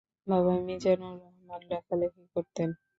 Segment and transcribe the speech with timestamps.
[0.27, 2.69] বাবা মিজানুর রহমান লেখালেখি করতেন।